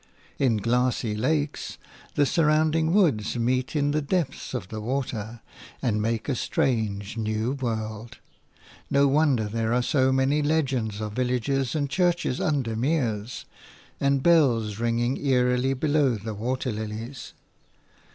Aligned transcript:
In 0.39 0.57
glassy 0.57 1.13
lakes 1.15 1.77
the 2.15 2.25
surrounding 2.25 2.91
woods 2.91 3.37
meet 3.37 3.75
in 3.75 3.91
the 3.91 4.01
depths 4.01 4.55
of 4.55 4.69
the 4.69 4.81
water, 4.81 5.41
and 5.79 6.01
make 6.01 6.27
a 6.27 6.33
strange, 6.33 7.17
new 7.17 7.51
world. 7.51 8.17
No 8.89 9.07
wonder 9.07 9.43
there 9.43 9.73
are 9.75 9.83
so 9.83 10.11
many 10.11 10.41
legends 10.41 11.01
of 11.01 11.13
villages 11.13 11.75
and 11.75 11.87
churches 11.87 12.41
under 12.41 12.75
meres, 12.75 13.45
and 13.99 14.23
bells 14.23 14.79
ringing 14.79 15.23
eerily 15.23 15.75
below 15.75 16.15
the 16.15 16.33
water 16.33 16.71
lilies. 16.71 17.33